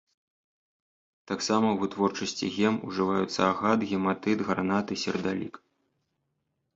Таксама 1.31 1.67
ў 1.71 1.75
вытворчасці 1.83 2.49
гем 2.55 2.75
ужываюць 2.87 3.41
агат, 3.49 3.79
гематыт, 3.91 4.39
гранаты, 4.49 4.93
сердалік. 5.03 5.55